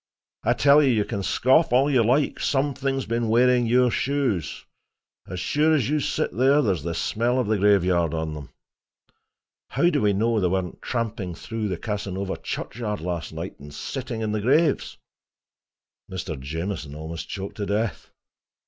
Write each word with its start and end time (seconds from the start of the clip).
I 0.43 0.53
tell 0.53 0.81
you, 0.81 0.89
you 0.89 1.05
can 1.05 1.21
scoff 1.21 1.71
all 1.71 1.87
you 1.87 2.03
like; 2.03 2.39
something 2.39 2.95
has 2.95 3.05
been 3.05 3.29
wearing 3.29 3.67
your 3.67 3.91
shoes. 3.91 4.65
As 5.27 5.39
sure 5.39 5.75
as 5.75 5.89
you 5.91 5.99
sit 5.99 6.35
there, 6.35 6.59
there's 6.63 6.81
the 6.81 6.95
smell 6.95 7.37
of 7.37 7.45
the 7.45 7.59
graveyard 7.59 8.11
on 8.11 8.33
them. 8.33 8.49
How 9.69 9.91
do 9.91 10.01
we 10.01 10.13
know 10.13 10.39
they 10.39 10.47
weren't 10.47 10.81
tramping 10.81 11.35
through 11.35 11.67
the 11.67 11.77
Casanova 11.77 12.37
churchyard 12.37 12.99
last 12.99 13.31
night, 13.31 13.59
and 13.59 13.71
sitting 13.71 14.23
on 14.23 14.31
the 14.31 14.41
graves!" 14.41 14.97
Mr. 16.09 16.35
Jamieson 16.39 16.95
almost 16.95 17.29
choked 17.29 17.57
to 17.57 17.67
death. 17.67 18.09